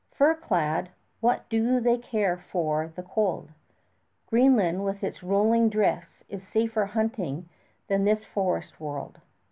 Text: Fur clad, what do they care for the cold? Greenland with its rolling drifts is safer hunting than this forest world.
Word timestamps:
Fur 0.09 0.33
clad, 0.33 0.89
what 1.19 1.47
do 1.47 1.79
they 1.79 1.99
care 1.99 2.35
for 2.35 2.87
the 2.87 3.03
cold? 3.03 3.51
Greenland 4.25 4.83
with 4.83 5.03
its 5.03 5.21
rolling 5.21 5.69
drifts 5.69 6.23
is 6.27 6.41
safer 6.41 6.85
hunting 6.87 7.47
than 7.87 8.03
this 8.03 8.25
forest 8.25 8.79
world. 8.79 9.19